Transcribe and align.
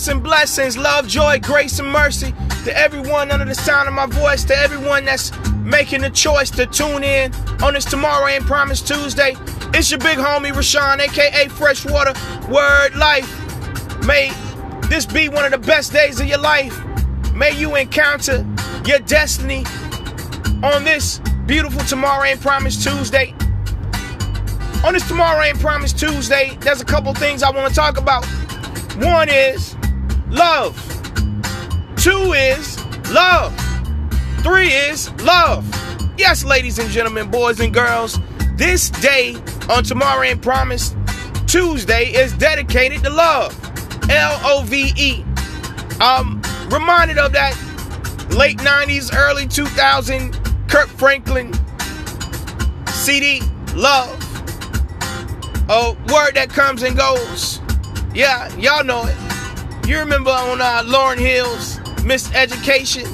Peace 0.00 0.08
and 0.08 0.22
blessings, 0.22 0.78
love, 0.78 1.06
joy, 1.06 1.38
grace, 1.40 1.78
and 1.78 1.86
mercy 1.86 2.32
to 2.64 2.74
everyone 2.74 3.30
under 3.30 3.44
the 3.44 3.54
sound 3.54 3.86
of 3.86 3.92
my 3.92 4.06
voice, 4.06 4.44
to 4.44 4.56
everyone 4.56 5.04
that's 5.04 5.30
making 5.56 6.00
the 6.00 6.08
choice 6.08 6.48
to 6.48 6.64
tune 6.64 7.04
in 7.04 7.30
on 7.62 7.74
this 7.74 7.84
Tomorrow 7.84 8.26
Ain't 8.28 8.46
Promise 8.46 8.80
Tuesday. 8.80 9.36
It's 9.74 9.90
your 9.90 10.00
big 10.00 10.16
homie 10.16 10.52
Rashawn, 10.52 11.00
aka 11.00 11.48
Freshwater 11.48 12.14
Word 12.50 12.96
Life. 12.96 13.28
May 14.06 14.32
this 14.88 15.04
be 15.04 15.28
one 15.28 15.44
of 15.44 15.50
the 15.50 15.58
best 15.58 15.92
days 15.92 16.18
of 16.18 16.26
your 16.26 16.38
life. 16.38 16.74
May 17.34 17.54
you 17.60 17.76
encounter 17.76 18.46
your 18.86 19.00
destiny 19.00 19.66
on 20.62 20.82
this 20.82 21.18
beautiful 21.44 21.84
Tomorrow 21.84 22.24
Ain't 22.24 22.40
Promise 22.40 22.82
Tuesday. 22.82 23.34
On 24.82 24.94
this 24.94 25.06
Tomorrow 25.06 25.42
Ain't 25.42 25.60
Promise 25.60 25.92
Tuesday, 25.92 26.56
there's 26.60 26.80
a 26.80 26.86
couple 26.86 27.12
things 27.12 27.42
I 27.42 27.50
want 27.50 27.68
to 27.68 27.74
talk 27.74 27.98
about. 27.98 28.24
One 28.96 29.28
is 29.28 29.76
love. 30.30 30.76
Two 31.96 32.32
is 32.32 32.78
love. 33.10 33.54
Three 34.42 34.68
is 34.68 35.10
love. 35.22 35.66
Yes, 36.16 36.44
ladies 36.44 36.78
and 36.78 36.88
gentlemen, 36.90 37.30
boys 37.30 37.60
and 37.60 37.74
girls, 37.74 38.18
this 38.54 38.90
day 38.90 39.36
on 39.68 39.84
Tomorrow 39.84 40.22
Ain't 40.22 40.42
Promise 40.42 40.94
Tuesday 41.46 42.12
is 42.12 42.32
dedicated 42.34 43.02
to 43.02 43.10
love. 43.10 43.56
L 44.10 44.40
O 44.44 44.62
V 44.62 44.92
E. 44.96 45.24
I'm 46.00 46.40
reminded 46.70 47.18
of 47.18 47.32
that 47.32 47.54
late 48.30 48.58
90s, 48.58 49.14
early 49.14 49.46
2000 49.46 50.32
Kirk 50.68 50.88
Franklin 50.88 51.52
CD, 52.86 53.42
Love. 53.74 54.16
A 55.68 55.92
word 56.12 56.34
that 56.34 56.48
comes 56.50 56.82
and 56.82 56.96
goes. 56.96 57.60
Yeah, 58.14 58.54
y'all 58.56 58.84
know 58.84 59.04
it. 59.04 59.29
You 59.86 59.98
remember 59.98 60.30
on 60.30 60.60
uh, 60.60 60.82
Lauryn 60.84 61.18
Hill's 61.18 61.78
Miseducation? 62.04 63.06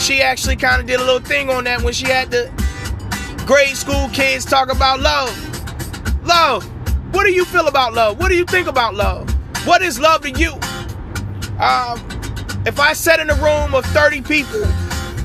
She 0.00 0.22
actually 0.22 0.56
kind 0.56 0.80
of 0.80 0.86
did 0.86 1.00
a 1.00 1.04
little 1.04 1.20
thing 1.20 1.50
on 1.50 1.64
that 1.64 1.82
when 1.82 1.92
she 1.92 2.06
had 2.06 2.30
the 2.30 2.50
grade 3.46 3.76
school 3.76 4.08
kids 4.12 4.44
talk 4.44 4.72
about 4.72 5.00
love. 5.00 6.24
Love. 6.24 6.64
What 7.14 7.24
do 7.24 7.32
you 7.32 7.44
feel 7.44 7.68
about 7.68 7.94
love? 7.94 8.18
What 8.18 8.28
do 8.28 8.36
you 8.36 8.44
think 8.44 8.68
about 8.68 8.94
love? 8.94 9.28
What 9.66 9.82
is 9.82 10.00
love 10.00 10.22
to 10.22 10.30
you? 10.30 10.52
Um, 11.60 12.00
if 12.66 12.80
I 12.80 12.92
sat 12.94 13.20
in 13.20 13.28
a 13.30 13.34
room 13.34 13.74
of 13.74 13.84
30 13.86 14.22
people, 14.22 14.64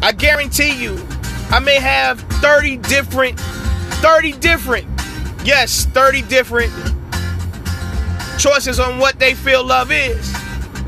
I 0.02 0.11
guarantee 0.11 0.73
you, 0.73 0.97
I 1.49 1.59
may 1.59 1.80
have 1.80 2.19
30 2.41 2.77
different, 2.77 3.39
30 3.39 4.33
different, 4.33 4.88
yes, 5.43 5.85
30 5.85 6.23
different 6.23 6.71
choices 8.38 8.80
on 8.80 8.99
what 8.99 9.17
they 9.17 9.33
feel 9.33 9.63
love 9.63 9.91
is. 9.91 10.36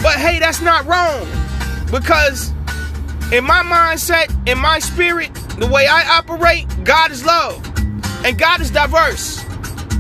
But 0.01 0.15
hey, 0.17 0.39
that's 0.39 0.61
not 0.61 0.85
wrong. 0.85 1.27
Because 1.91 2.49
in 3.31 3.43
my 3.43 3.63
mindset, 3.63 4.29
in 4.47 4.57
my 4.57 4.79
spirit, 4.79 5.33
the 5.57 5.67
way 5.67 5.87
I 5.87 6.17
operate, 6.17 6.65
God 6.83 7.11
is 7.11 7.25
love. 7.25 7.65
And 8.25 8.37
God 8.37 8.61
is 8.61 8.71
diverse. 8.71 9.43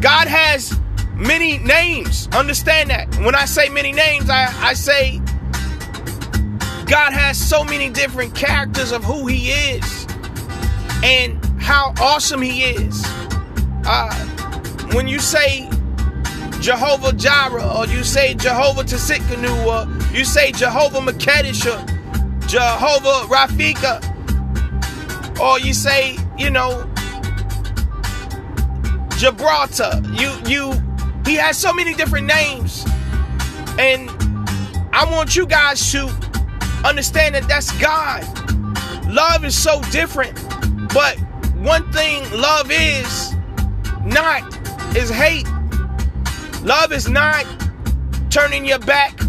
God 0.01 0.27
has 0.27 0.79
many 1.15 1.57
names. 1.57 2.27
Understand 2.33 2.89
that. 2.89 3.13
When 3.17 3.35
I 3.35 3.45
say 3.45 3.69
many 3.69 3.91
names, 3.91 4.29
I, 4.29 4.45
I 4.59 4.73
say 4.73 5.19
God 6.85 7.13
has 7.13 7.37
so 7.37 7.63
many 7.63 7.89
different 7.89 8.33
characters 8.35 8.91
of 8.91 9.03
who 9.03 9.27
He 9.27 9.51
is 9.51 10.07
and 11.03 11.43
how 11.61 11.93
awesome 12.01 12.41
He 12.41 12.63
is. 12.63 13.03
Uh, 13.85 14.13
when 14.93 15.07
you 15.07 15.19
say 15.19 15.69
Jehovah 16.61 17.13
Jireh, 17.13 17.77
or 17.77 17.85
you 17.87 18.03
say 18.03 18.33
Jehovah 18.33 18.83
Tsidkenu, 18.83 19.65
or 19.65 20.15
you 20.15 20.25
say 20.25 20.51
Jehovah 20.51 20.99
Makedesh, 20.99 21.65
or 21.65 21.79
Jehovah 22.47 23.27
Rafika, 23.27 24.01
or 25.39 25.59
you 25.59 25.73
say, 25.73 26.17
you 26.37 26.49
know, 26.49 26.85
Gibraltar. 29.17 30.01
You 30.13 30.31
you 30.45 30.73
he 31.25 31.35
has 31.35 31.57
so 31.57 31.73
many 31.73 31.93
different 31.93 32.25
names. 32.25 32.85
And 33.77 34.09
I 34.93 35.07
want 35.11 35.35
you 35.35 35.45
guys 35.45 35.91
to 35.91 36.07
understand 36.83 37.35
that 37.35 37.47
that's 37.47 37.71
God. 37.79 38.23
Love 39.07 39.45
is 39.45 39.57
so 39.57 39.81
different. 39.91 40.33
But 40.93 41.17
one 41.55 41.89
thing 41.91 42.23
love 42.31 42.71
is 42.71 43.35
not 44.05 44.41
is 44.95 45.09
hate. 45.09 45.47
Love 46.63 46.91
is 46.91 47.07
not 47.07 47.45
turning 48.29 48.65
your 48.65 48.79
back 48.79 49.19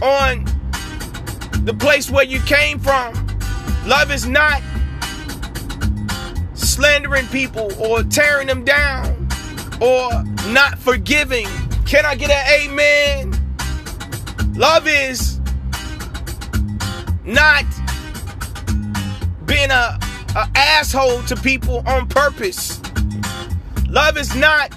on 0.00 0.44
the 1.64 1.74
place 1.78 2.10
where 2.10 2.24
you 2.24 2.40
came 2.40 2.78
from. 2.78 3.12
Love 3.86 4.10
is 4.12 4.26
not 4.26 4.62
slandering 6.54 7.26
people 7.26 7.72
or 7.82 8.02
tearing 8.04 8.46
them 8.46 8.64
down 8.64 9.28
or 9.80 10.08
not 10.48 10.78
forgiving. 10.78 11.46
Can 11.84 12.06
I 12.06 12.14
get 12.14 12.30
an 12.30 12.70
amen? 12.70 14.54
Love 14.54 14.86
is 14.86 15.40
not 17.24 17.64
being 19.46 19.70
a, 19.70 19.98
a 20.36 20.48
asshole 20.54 21.22
to 21.24 21.36
people 21.36 21.82
on 21.86 22.06
purpose. 22.08 22.80
Love 23.88 24.16
is 24.16 24.34
not 24.36 24.70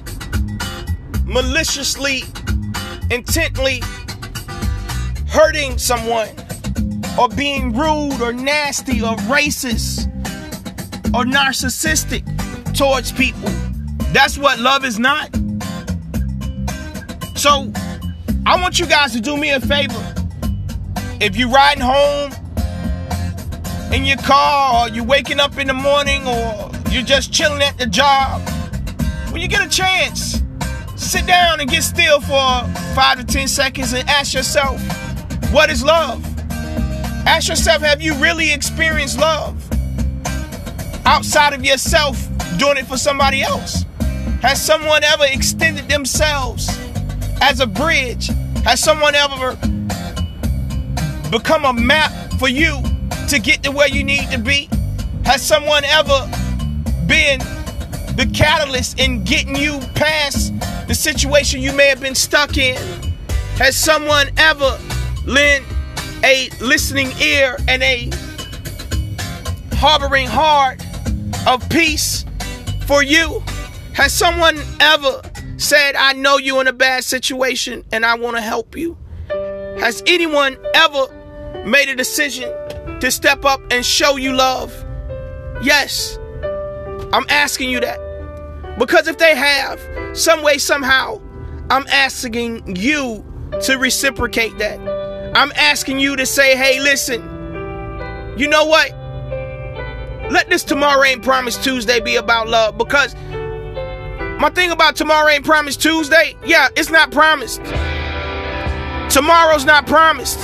maliciously, 1.31 2.24
intently 3.09 3.81
hurting 5.30 5.78
someone 5.78 6.28
or 7.18 7.30
being 7.30 7.74
rude 7.74 8.22
or 8.22 8.34
nasty 8.34 9.02
or 9.02 9.16
racist 9.28 10.08
or 11.14 11.24
narcissistic 11.24 12.24
towards 12.75 13.12
people. 13.12 13.50
That's 14.12 14.38
what 14.38 14.59
love 14.59 14.84
is 14.84 15.00
not. 15.00 15.34
So, 17.38 17.72
I 18.46 18.62
want 18.62 18.80
you 18.80 18.86
guys 18.86 19.13
to 19.13 19.22
do 19.22 19.38
me 19.38 19.52
a 19.52 19.59
favor. 19.62 20.16
If 21.22 21.38
you're 21.38 21.50
riding 21.50 21.84
home 21.84 22.31
in 23.94 24.03
your 24.06 24.18
car, 24.18 24.88
or 24.88 24.90
you're 24.90 25.06
waking 25.06 25.40
up 25.40 25.58
in 25.58 25.68
the 25.68 25.74
morning, 25.74 26.28
or 26.28 26.72
you're 26.90 27.03
just 27.03 27.31
chilling 27.31 27.62
at 27.62 27.78
the 27.78 27.86
job, 27.86 28.42
when 29.31 29.42
you 29.42 29.48
get 29.48 29.66
a 29.66 29.69
chance, 29.69 30.42
sit 31.12 31.28
down 31.28 31.60
and 31.60 31.70
get 31.70 31.84
still 31.84 32.22
for 32.22 32.64
five 32.96 33.18
to 33.18 33.26
ten 33.26 33.46
seconds 33.46 33.92
and 33.92 34.08
ask 34.08 34.34
yourself, 34.34 34.82
what 35.52 35.70
is 35.70 35.84
love? 35.84 36.24
Ask 37.28 37.50
yourself, 37.50 37.82
have 37.82 38.02
you 38.02 38.14
really 38.16 38.54
experienced 38.54 39.20
love? 39.20 39.62
Outside 41.06 41.52
of 41.52 41.66
yourself 41.66 42.18
doing 42.58 42.78
it 42.78 42.86
for 42.86 42.96
somebody 42.96 43.42
else? 43.42 43.86
Has 44.42 44.62
someone 44.62 45.04
ever 45.04 45.26
extended 45.26 45.90
themselves 45.90 46.70
as 47.42 47.60
a 47.60 47.68
bridge? 47.68 48.28
Has 48.64 48.80
someone 48.80 49.14
ever 49.14 49.58
become 51.30 51.66
a 51.66 51.74
map 51.74 52.14
for 52.40 52.48
you 52.48 52.82
to 53.28 53.38
get 53.38 53.64
to 53.64 53.72
where 53.72 53.90
you 53.90 54.06
need 54.06 54.32
to 54.32 54.38
be? 54.38 54.70
Has 55.26 55.42
someone 55.42 55.84
ever 55.84 56.26
been 57.06 57.42
the 58.16 58.30
catalyst 58.34 59.00
in 59.00 59.24
getting 59.24 59.56
you 59.56 59.80
past 59.96 60.54
the 60.88 60.96
situation 60.96 61.62
you 61.62 61.74
may 61.74 61.88
have 61.88 62.02
been 62.02 62.16
stuck 62.16 62.58
in? 62.58 62.78
Has 63.56 63.76
someone 63.76 64.30
ever 64.38 64.78
lent 65.26 65.66
a 66.24 66.50
listening 66.60 67.12
ear 67.22 67.58
and 67.68 67.82
a 67.84 68.10
harboring 69.76 70.28
heart 70.28 70.82
of 71.48 71.68
peace 71.70 72.26
for 72.86 73.04
you? 73.04 73.44
Has 73.94 74.14
someone 74.14 74.60
ever 74.80 75.22
said, 75.57 75.96
I 75.96 76.14
know 76.14 76.38
you're 76.38 76.62
in 76.62 76.68
a 76.68 76.74
bad 76.74 77.04
situation 77.04 77.84
and 77.92 78.06
I 78.06 78.16
want 78.16 78.36
to 78.38 78.42
help 78.42 78.75
you? 78.75 78.98
Has 79.30 80.04
anyone 80.06 80.57
ever 80.74 81.07
made 81.66 81.90
a 81.90 81.96
decision 81.96 82.52
to 83.00 83.10
step 83.12 83.46
up 83.46 83.62
and 83.72 83.86
show 83.86 84.18
you 84.18 84.34
love? 84.34 84.74
Yes. 85.62 86.18
I'm 87.13 87.25
asking 87.30 87.69
you 87.69 87.80
that. 87.81 88.00
Because 88.80 89.08
if 89.08 89.18
they 89.18 89.36
have, 89.36 89.80
some 90.18 90.44
way, 90.44 90.58
somehow, 90.58 91.22
I'm 91.69 91.86
asking 91.88 92.75
you 92.75 93.25
to 93.63 93.78
reciprocate 93.78 94.58
that. 94.58 94.80
I'm 95.36 95.52
asking 95.56 96.00
you 96.00 96.16
to 96.16 96.25
say, 96.25 96.56
hey, 96.56 96.80
listen, 96.80 97.22
you 98.38 98.48
know 98.48 98.66
what? 98.66 98.92
Let 100.31 100.50
this 100.50 100.63
Tomorrow 100.63 101.04
Ain't 101.04 101.24
Promise 101.24 101.58
Tuesday 101.58 102.00
be 102.00 102.16
about 102.16 102.48
love 102.48 102.78
because 102.78 103.14
my 104.42 104.50
thing 104.50 104.72
about 104.72 104.96
tomorrow 104.96 105.30
ain't 105.30 105.46
promised 105.46 105.81
Tuesday. 105.81 106.36
Yeah, 106.44 106.69
it's 106.75 106.90
not 106.90 107.12
promised. 107.12 107.62
Tomorrow's 109.14 109.66
not 109.66 109.86
promised. 109.86 110.40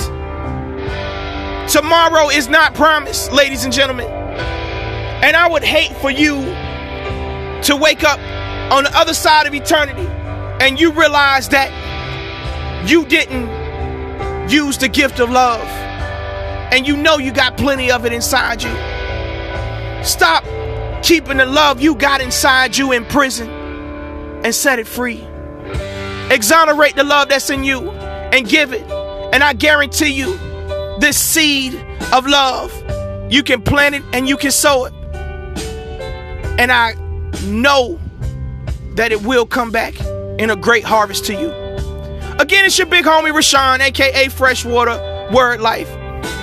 Tomorrow 1.72 2.28
is 2.28 2.48
not 2.48 2.74
promised, 2.74 3.32
ladies 3.32 3.64
and 3.64 3.72
gentlemen. 3.72 4.17
And 5.22 5.36
I 5.36 5.48
would 5.48 5.64
hate 5.64 5.96
for 5.96 6.10
you 6.10 6.36
to 7.62 7.76
wake 7.76 8.04
up 8.04 8.20
on 8.72 8.84
the 8.84 8.96
other 8.96 9.14
side 9.14 9.46
of 9.46 9.54
eternity 9.54 10.06
and 10.60 10.78
you 10.78 10.92
realize 10.92 11.48
that 11.48 11.70
you 12.88 13.04
didn't 13.04 13.48
use 14.48 14.78
the 14.78 14.88
gift 14.88 15.20
of 15.20 15.30
love 15.30 15.66
and 16.72 16.86
you 16.86 16.96
know 16.96 17.18
you 17.18 17.32
got 17.32 17.56
plenty 17.56 17.90
of 17.90 18.04
it 18.04 18.12
inside 18.12 18.62
you. 18.62 18.70
Stop 20.04 20.44
keeping 21.02 21.38
the 21.38 21.46
love 21.46 21.80
you 21.80 21.94
got 21.94 22.20
inside 22.20 22.76
you 22.76 22.92
in 22.92 23.04
prison 23.04 23.48
and 24.44 24.54
set 24.54 24.78
it 24.78 24.86
free. 24.86 25.26
Exonerate 26.30 26.94
the 26.94 27.04
love 27.04 27.28
that's 27.28 27.50
in 27.50 27.64
you 27.64 27.90
and 27.90 28.48
give 28.48 28.72
it. 28.72 28.82
And 29.32 29.42
I 29.42 29.52
guarantee 29.52 30.12
you, 30.12 30.38
this 30.98 31.18
seed 31.18 31.74
of 32.12 32.26
love, 32.26 32.72
you 33.30 33.42
can 33.42 33.62
plant 33.62 33.94
it 33.94 34.02
and 34.12 34.28
you 34.28 34.36
can 34.36 34.50
sow 34.50 34.84
it. 34.84 34.94
And 36.58 36.72
I 36.72 36.94
know 37.44 37.98
that 38.96 39.12
it 39.12 39.22
will 39.22 39.46
come 39.46 39.70
back 39.70 39.98
in 40.40 40.50
a 40.50 40.56
great 40.56 40.84
harvest 40.84 41.24
to 41.26 41.32
you. 41.32 41.50
Again, 42.40 42.64
it's 42.64 42.76
your 42.76 42.86
big 42.88 43.04
homie 43.04 43.32
Rashawn, 43.32 43.80
aka 43.80 44.28
Freshwater 44.28 45.30
Word 45.32 45.60
Life. 45.60 45.88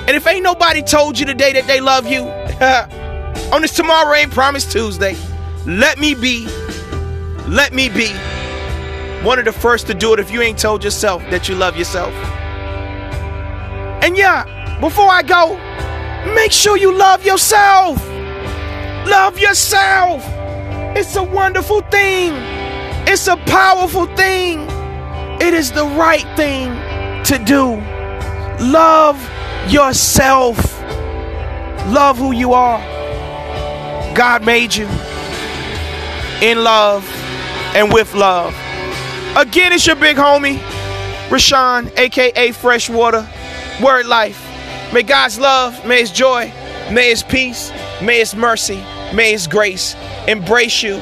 And 0.08 0.12
if 0.12 0.26
ain't 0.26 0.44
nobody 0.44 0.82
told 0.82 1.20
you 1.20 1.26
today 1.26 1.54
that 1.54 1.68
they 1.68 1.82
love 1.82 2.08
you, 2.08 2.22
on 3.54 3.62
this 3.62 3.76
tomorrow 3.76 4.14
ain't 4.14 4.32
promise 4.32 4.72
Tuesday, 4.72 5.18
let 5.66 6.00
me 6.00 6.16
be, 6.16 6.48
let 7.48 7.74
me 7.74 7.90
be 7.90 8.14
one 9.26 9.40
of 9.40 9.46
the 9.46 9.52
first 9.52 9.88
to 9.88 9.94
do 9.94 10.14
it 10.14 10.20
if 10.20 10.32
you 10.32 10.42
ain't 10.42 10.60
told 10.60 10.84
yourself 10.84 11.22
that 11.32 11.50
you 11.50 11.56
love 11.56 11.76
yourself. 11.76 12.14
And 14.04 14.16
yeah, 14.16 14.80
before 14.80 15.10
I 15.10 15.24
go, 15.24 15.56
make 16.36 16.52
sure 16.52 16.78
you 16.78 16.96
love 16.96 17.26
yourself. 17.26 18.15
Love 19.06 19.40
yourself. 19.40 20.24
It's 20.98 21.16
a 21.16 21.24
wonderful 21.24 21.82
thing. 21.82 22.34
It's 23.08 23.28
a 23.28 23.38
powerful 23.38 24.06
thing. 24.16 24.68
It 25.42 25.54
is 25.54 25.72
the 25.72 25.86
right 25.86 26.26
thing 26.36 26.72
to 27.26 27.44
do. 27.44 27.76
Love 28.64 29.22
yourself. 29.70 30.58
Love 31.88 32.18
who 32.18 32.32
you 32.32 32.54
are. 32.54 32.80
God 34.16 34.46
made 34.46 34.74
you 34.74 34.88
in 36.42 36.64
love 36.64 37.06
and 37.76 37.92
with 37.92 38.14
love. 38.14 38.56
Again, 39.36 39.74
it's 39.74 39.86
your 39.86 39.98
big 39.98 40.16
homie, 40.16 40.58
Rashawn, 41.30 41.92
aka 41.98 42.52
Freshwater, 42.52 43.28
Word 43.84 44.06
Life. 44.06 44.42
May 44.94 45.04
God's 45.04 45.38
love, 45.38 45.86
may 45.86 46.00
His 46.00 46.12
joy, 46.12 46.52
may 46.92 47.10
His 47.10 47.24
peace, 47.24 47.72
may 48.02 48.20
His 48.20 48.34
mercy, 48.34 48.82
may 49.16 49.32
His 49.32 49.48
grace 49.48 49.96
embrace 50.28 50.84
you. 50.84 50.96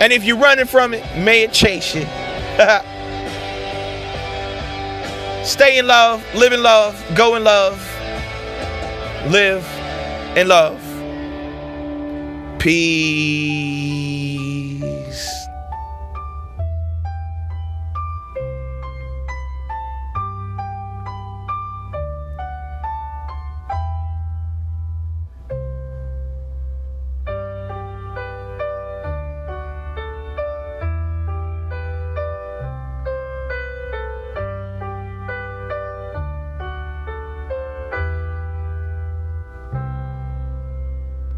And 0.00 0.12
if 0.12 0.24
you're 0.24 0.38
running 0.38 0.66
from 0.66 0.94
it, 0.94 1.04
may 1.18 1.42
it 1.42 1.52
chase 1.52 1.94
you. 1.94 2.02
Stay 5.44 5.78
in 5.78 5.86
love, 5.86 6.24
live 6.34 6.52
in 6.52 6.62
love, 6.62 7.02
go 7.14 7.36
in 7.36 7.44
love, 7.44 7.78
live 9.30 9.64
in 10.36 10.48
love. 10.48 10.80
Peace. 12.58 14.09